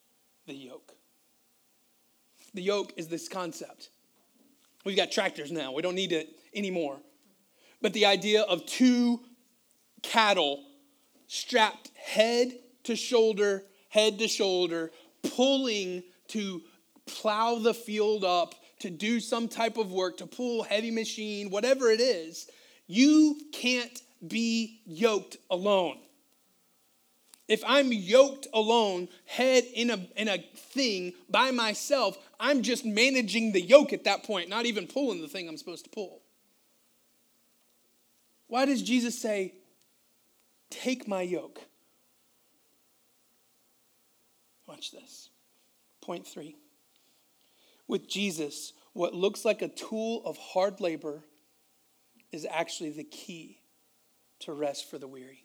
[0.46, 0.92] the yoke.
[2.54, 3.90] The yoke is this concept.
[4.84, 6.98] We've got tractors now, we don't need it anymore.
[7.82, 9.20] But the idea of two
[10.02, 10.64] cattle
[11.26, 12.52] strapped head
[12.84, 14.90] to shoulder head to shoulder,
[15.22, 16.62] pulling to
[17.06, 21.90] plow the field up, to do some type of work, to pull heavy machine, whatever
[21.90, 22.48] it is,
[22.86, 25.98] you can't be yoked alone.
[27.48, 33.52] If I'm yoked alone, head in a, in a thing by myself, I'm just managing
[33.52, 36.22] the yoke at that point, not even pulling the thing I'm supposed to pull.
[38.48, 39.54] Why does Jesus say,
[40.70, 41.60] Take my yoke?
[44.66, 45.30] Watch this.
[46.00, 46.56] Point three.
[47.88, 51.22] With Jesus, what looks like a tool of hard labor
[52.32, 53.60] is actually the key
[54.40, 55.44] to rest for the weary.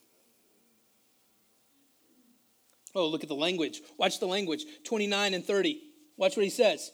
[2.94, 3.82] Oh, look at the language.
[3.98, 5.82] Watch the language 29 and 30.
[6.18, 6.92] Watch what he says.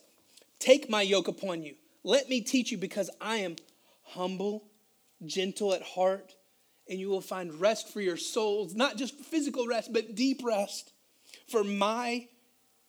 [0.59, 1.75] Take my yoke upon you.
[2.03, 3.55] Let me teach you because I am
[4.03, 4.63] humble,
[5.25, 6.33] gentle at heart,
[6.89, 10.93] and you will find rest for your souls, not just physical rest, but deep rest.
[11.47, 12.27] For my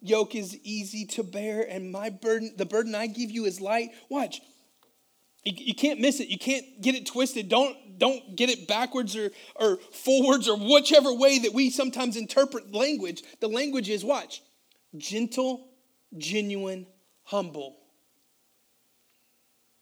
[0.00, 3.90] yoke is easy to bear, and my burden, the burden I give you is light.
[4.08, 4.40] Watch.
[5.44, 6.28] You, you can't miss it.
[6.28, 7.48] You can't get it twisted.
[7.48, 12.72] Don't, don't get it backwards or, or forwards or whichever way that we sometimes interpret
[12.72, 13.22] language.
[13.40, 14.42] The language is, watch,
[14.96, 15.68] gentle,
[16.16, 16.86] genuine,
[17.24, 17.76] humble.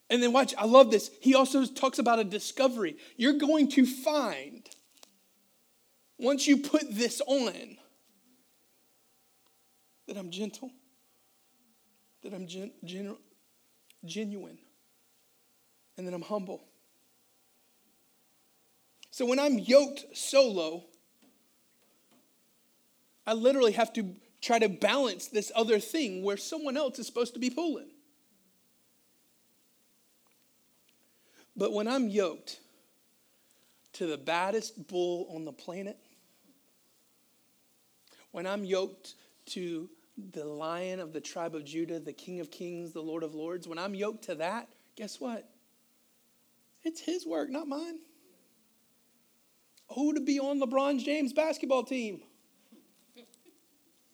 [0.09, 1.11] And then watch, I love this.
[1.21, 2.97] He also talks about a discovery.
[3.17, 4.69] You're going to find,
[6.19, 7.77] once you put this on,
[10.07, 10.71] that I'm gentle,
[12.23, 13.17] that I'm gen- gen-
[14.05, 14.59] genuine,
[15.97, 16.65] and that I'm humble.
[19.11, 20.85] So when I'm yoked solo,
[23.27, 27.35] I literally have to try to balance this other thing where someone else is supposed
[27.35, 27.89] to be pulling.
[31.57, 32.61] But when I'm yoked
[33.95, 35.97] to the baddest bull on the planet,
[38.33, 39.15] when I'm yoked
[39.47, 39.89] to
[40.33, 43.69] the lion of the tribe of Judah, the king of kings, the lord of lords,
[43.69, 45.49] when I'm yoked to that, guess what?
[46.83, 47.99] It's his work, not mine.
[49.95, 52.21] Oh, to be on LeBron James basketball team.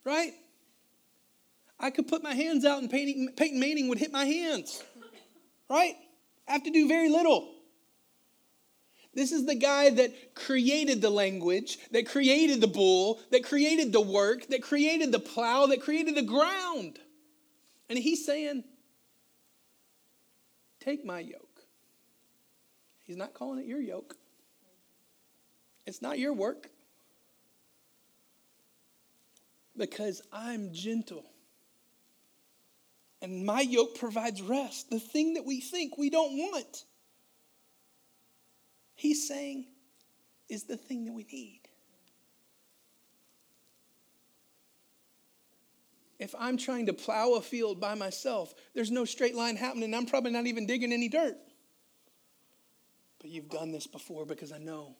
[0.05, 0.33] Right?
[1.79, 4.83] I could put my hands out and Peyton Manning would hit my hands.
[5.71, 5.95] Right?
[6.49, 7.52] I have to do very little.
[9.15, 14.01] This is the guy that created the language, that created the bull, that created the
[14.01, 16.99] work, that created the plow, that created the ground.
[17.91, 18.65] And he's saying,
[20.81, 21.61] Take my yoke.
[23.07, 24.17] He's not calling it your yoke,
[25.87, 26.69] it's not your work.
[29.77, 31.25] Because I'm gentle.
[33.23, 36.85] And my yoke provides rest, the thing that we think we don't want.
[39.03, 39.65] He's saying
[40.49, 41.63] is the thing that we need.
[46.21, 49.93] If I'm trying to plow a field by myself, there's no straight line happening.
[49.93, 51.37] I'm probably not even digging any dirt.
[53.21, 54.95] But you've done this before because I know.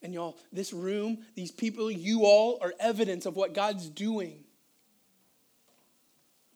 [0.00, 4.44] And y'all, this room, these people, you all are evidence of what God's doing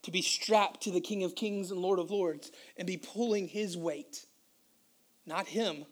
[0.02, 3.48] to be strapped to the King of Kings and Lord of Lords and be pulling
[3.48, 4.26] his weight,
[5.26, 5.86] not him.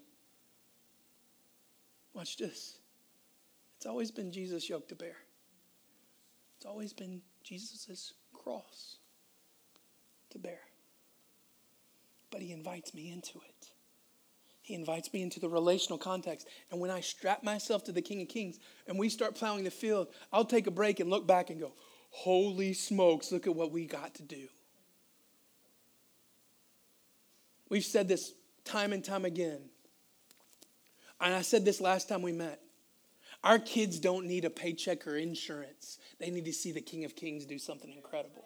[2.15, 2.79] Watch this.
[3.77, 5.17] It's always been Jesus' yoke to bear,
[6.57, 8.99] it's always been Jesus' cross
[10.31, 10.61] to bear.
[12.31, 13.71] But he invites me into it.
[14.63, 16.47] He invites me into the relational context.
[16.71, 19.71] And when I strap myself to the King of Kings and we start plowing the
[19.71, 21.73] field, I'll take a break and look back and go,
[22.11, 24.47] Holy smokes, look at what we got to do.
[27.69, 28.33] We've said this
[28.65, 29.71] time and time again.
[31.21, 32.61] And I said this last time we met.
[33.43, 35.99] Our kids don't need a paycheck or insurance.
[36.19, 38.45] They need to see the King of Kings do something incredible.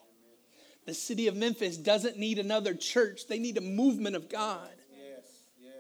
[0.87, 4.69] The city of Memphis doesn't need another church, they need a movement of God.
[4.93, 5.25] Yes,
[5.59, 5.73] yes.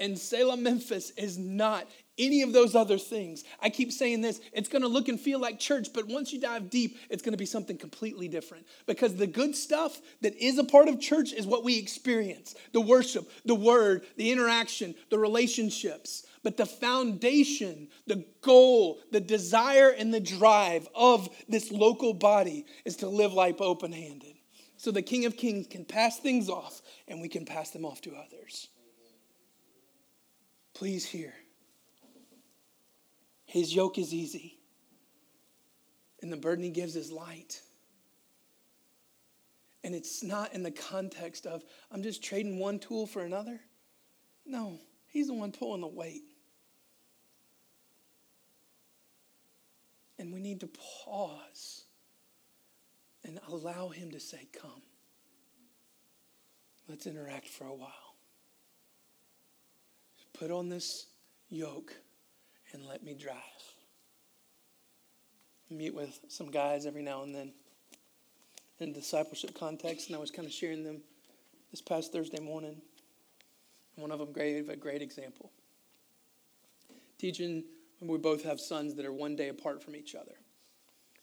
[0.00, 1.86] And Selah, Memphis is not
[2.18, 3.44] any of those other things.
[3.60, 6.40] I keep saying this it's going to look and feel like church, but once you
[6.40, 8.66] dive deep, it's going to be something completely different.
[8.86, 12.80] Because the good stuff that is a part of church is what we experience the
[12.80, 16.26] worship, the word, the interaction, the relationships.
[16.42, 22.96] But the foundation, the goal, the desire, and the drive of this local body is
[22.96, 24.34] to live life open handed.
[24.76, 28.00] So the King of Kings can pass things off and we can pass them off
[28.02, 28.68] to others.
[30.72, 31.34] Please hear.
[33.48, 34.58] His yoke is easy,
[36.20, 37.62] and the burden he gives is light.
[39.82, 43.58] And it's not in the context of, I'm just trading one tool for another.
[44.44, 46.24] No, he's the one pulling the weight.
[50.18, 50.68] And we need to
[51.06, 51.84] pause
[53.24, 54.82] and allow him to say, Come.
[56.86, 58.16] Let's interact for a while.
[60.34, 61.06] Put on this
[61.48, 61.94] yoke
[62.72, 63.36] and let me drive.
[65.70, 67.52] meet with some guys every now and then
[68.80, 71.02] in discipleship context, and I was kind of sharing them
[71.70, 72.80] this past Thursday morning.
[73.96, 75.50] One of them gave a great example.
[77.18, 77.64] Teaching,
[78.00, 80.36] we both have sons that are one day apart from each other.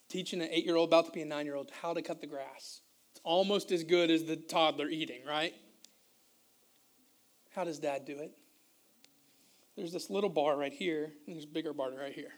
[0.10, 2.22] Teaching an eight year old, about to be a nine year old, how to cut
[2.22, 2.82] the grass.
[3.12, 5.54] It's almost as good as the toddler eating, right?
[7.56, 8.32] How does dad do it?
[9.76, 12.32] There's this little bar right here, and there's a bigger bar right here.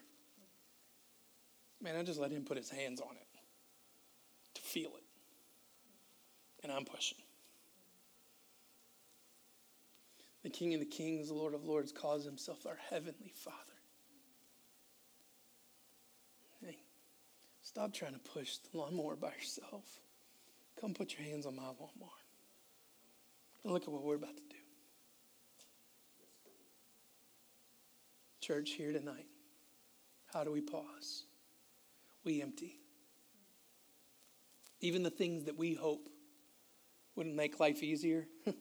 [1.81, 3.27] Man, I just let him put his hands on it
[4.55, 5.03] to feel it.
[6.63, 7.19] And I'm pushing.
[10.43, 13.57] The King of the Kings, the Lord of Lords, calls himself our Heavenly Father.
[16.65, 16.77] Hey,
[17.61, 19.99] stop trying to push the lawnmower by yourself.
[20.79, 22.09] Come put your hands on my lawnmower.
[23.63, 24.56] And look at what we're about to do.
[28.47, 29.25] Church, here tonight,
[30.33, 31.25] how do we pause?
[32.23, 32.79] We empty.
[34.79, 36.07] Even the things that we hope
[37.17, 38.25] wouldn't make life easier.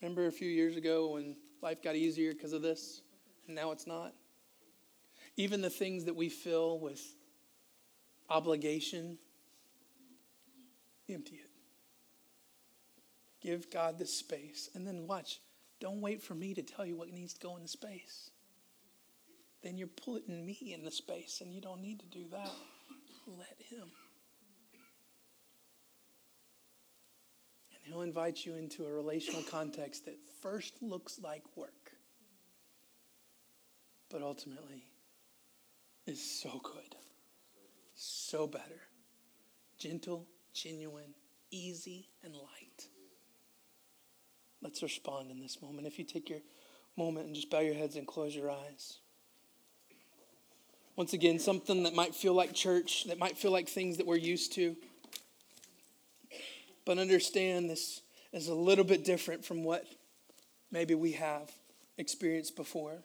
[0.00, 3.02] Remember a few years ago when life got easier because of this,
[3.46, 4.14] and now it's not?
[5.36, 7.02] Even the things that we fill with
[8.30, 9.18] obligation,
[11.10, 11.50] empty it.
[13.42, 15.40] Give God the space, and then watch.
[15.78, 18.30] Don't wait for me to tell you what needs to go in the space
[19.62, 22.50] then you're putting me in the space, and you don't need to do that.
[23.26, 23.90] Let Him.
[27.72, 31.92] And He'll invite you into a relational context that first looks like work,
[34.10, 34.84] but ultimately
[36.06, 36.96] is so good,
[37.94, 38.80] so better,
[39.78, 41.14] gentle, genuine,
[41.50, 42.88] easy, and light.
[44.62, 45.86] Let's respond in this moment.
[45.86, 46.40] If you take your
[46.96, 48.98] moment and just bow your heads and close your eyes.
[51.00, 54.18] Once again, something that might feel like church, that might feel like things that we're
[54.18, 54.76] used to.
[56.84, 58.02] But understand this
[58.34, 59.86] is a little bit different from what
[60.70, 61.50] maybe we have
[61.96, 62.98] experienced before.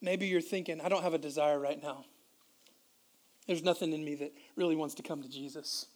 [0.00, 2.04] Maybe you're thinking, I don't have a desire right now.
[3.48, 5.86] There's nothing in me that really wants to come to Jesus.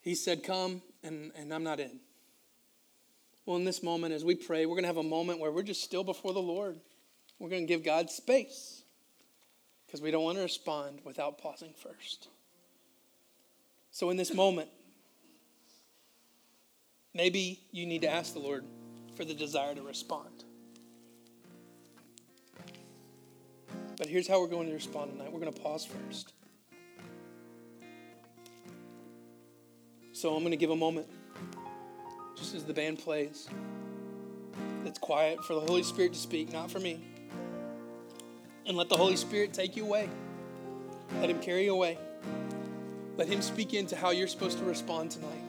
[0.00, 2.00] He said, Come, and, and I'm not in.
[3.44, 5.62] Well, in this moment, as we pray, we're going to have a moment where we're
[5.62, 6.80] just still before the Lord.
[7.38, 8.82] We're going to give God space
[9.86, 12.28] because we don't want to respond without pausing first.
[13.90, 14.68] So, in this moment,
[17.14, 18.64] maybe you need to ask the Lord
[19.16, 20.44] for the desire to respond.
[23.96, 26.32] But here's how we're going to respond tonight we're going to pause first.
[30.12, 31.06] So, I'm going to give a moment
[32.34, 33.48] just as the band plays.
[34.86, 37.15] It's quiet for the Holy Spirit to speak, not for me
[38.66, 40.08] and let the Holy Spirit take you away.
[41.20, 41.98] Let Him carry you away.
[43.16, 45.42] Let Him speak into how you're supposed to respond tonight.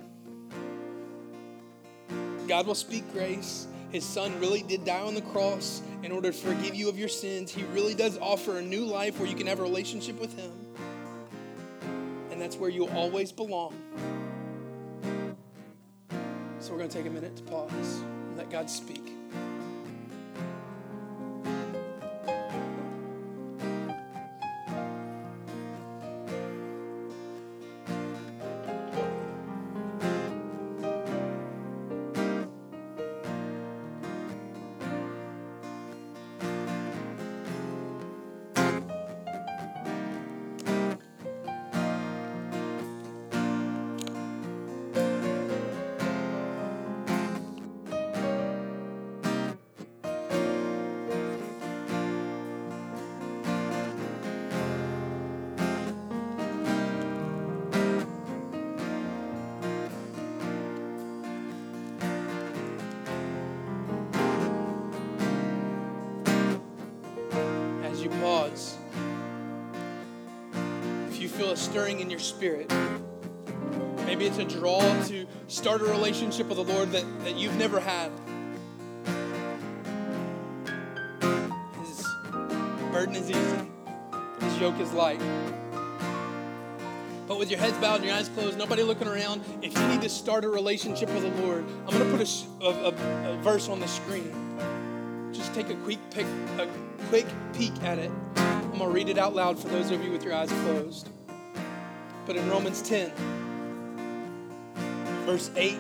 [2.48, 3.68] God will speak grace.
[3.92, 7.10] His Son really did die on the cross in order to forgive you of your
[7.10, 7.52] sins.
[7.52, 10.52] He really does offer a new life where you can have a relationship with Him.
[12.32, 13.74] And that's where you'll always belong.
[16.60, 19.17] So we're going to take a minute to pause and let God speak.
[71.56, 72.72] Stirring in your spirit.
[74.06, 77.80] Maybe it's a draw to start a relationship with the Lord that, that you've never
[77.80, 78.12] had.
[81.80, 82.08] His
[82.92, 83.70] burden is easy,
[84.42, 85.22] his yoke is light.
[87.28, 90.02] But with your heads bowed and your eyes closed, nobody looking around, if you need
[90.02, 93.70] to start a relationship with the Lord, I'm going to put a, a, a, verse
[93.70, 94.34] on the screen.
[95.34, 96.26] Just take a quick, pick,
[96.58, 96.68] a
[97.10, 98.12] quick peek at it.
[98.38, 101.10] I'm going to read it out loud for those of you with your eyes closed.
[102.28, 103.12] But in Romans 10,
[105.26, 105.78] verse 8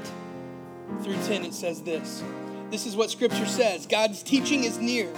[1.03, 2.23] through 10, it says this.
[2.71, 5.11] This is what Scripture says God's teaching is near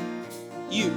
[0.71, 0.93] you.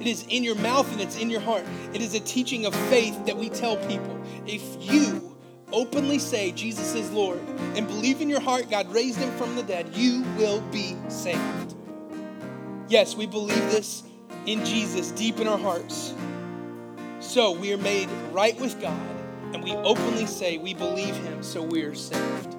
[0.00, 1.64] It is in your mouth and it's in your heart.
[1.92, 4.20] It is a teaching of faith that we tell people.
[4.46, 5.36] If you
[5.72, 7.40] openly say Jesus is Lord
[7.74, 11.74] and believe in your heart God raised him from the dead, you will be saved.
[12.88, 14.02] Yes, we believe this
[14.46, 16.14] in Jesus deep in our hearts.
[17.20, 19.17] So we are made right with God,
[19.52, 22.56] and we openly say we believe him, so we are saved.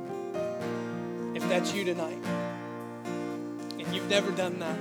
[1.35, 2.17] If that's you tonight,
[3.77, 4.77] and you've never done that,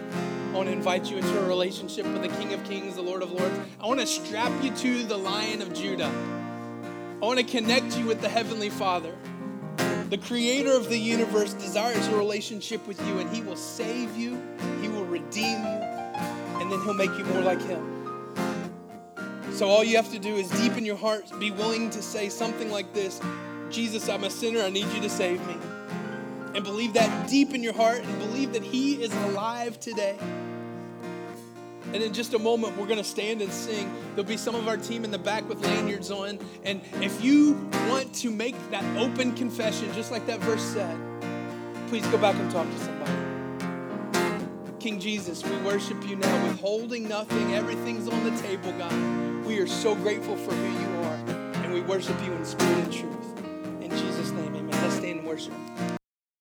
[0.49, 3.23] I want to invite you into a relationship with the King of Kings, the Lord
[3.23, 3.55] of Lords.
[3.81, 6.11] I want to strap you to the Lion of Judah.
[7.21, 9.15] I want to connect you with the Heavenly Father.
[10.09, 14.41] The creator of the universe desires a relationship with you, and he will save you,
[14.81, 15.81] he will redeem you,
[16.61, 17.98] and then he'll make you more like him.
[19.53, 22.29] So, all you have to do is deep in your heart be willing to say
[22.29, 23.21] something like this
[23.71, 25.57] Jesus, I'm a sinner, I need you to save me.
[26.55, 30.19] And believe that deep in your heart and believe that he is alive today.
[31.93, 33.91] And in just a moment, we're going to stand and sing.
[34.11, 36.39] There'll be some of our team in the back with lanyards on.
[36.65, 37.55] And if you
[37.89, 40.99] want to make that open confession, just like that verse said,
[41.89, 43.28] please go back and talk to somebody.
[44.81, 47.55] King Jesus, we worship you now, withholding nothing.
[47.55, 49.45] Everything's on the table, God.
[49.45, 51.15] We are so grateful for who you are.
[51.65, 53.83] And we worship you in spirit and truth.
[53.83, 54.71] In Jesus' name, amen.
[54.71, 55.98] Let's stand and worship.